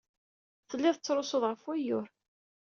[0.69, 2.07] Telliḍ tettrusuḍ ɣef wayyur.